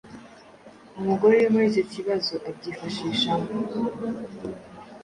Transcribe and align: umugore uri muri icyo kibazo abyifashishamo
umugore 0.99 1.33
uri 1.37 1.47
muri 1.53 1.65
icyo 1.71 1.83
kibazo 1.93 2.33
abyifashishamo 2.49 3.49